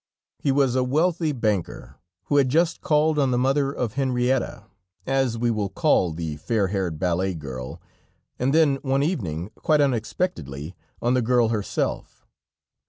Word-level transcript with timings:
He 0.39 0.51
was 0.51 0.73
a 0.75 0.83
wealthy 0.83 1.31
banker, 1.31 1.97
who 2.23 2.37
had 2.37 2.49
just 2.49 2.81
called 2.81 3.19
on 3.19 3.29
the 3.29 3.37
mother 3.37 3.71
of 3.71 3.93
Henrietta, 3.93 4.65
as 5.05 5.37
we 5.37 5.51
will 5.51 5.69
call 5.69 6.11
the 6.11 6.37
fair 6.37 6.69
haired 6.69 6.97
ballet 6.97 7.35
girl, 7.35 7.79
and 8.39 8.51
then 8.51 8.77
one 8.81 9.03
evening, 9.03 9.51
quite 9.53 9.79
unexpectedly, 9.79 10.75
on 11.03 11.13
the 11.13 11.21
girl 11.21 11.49
herself. 11.49 12.25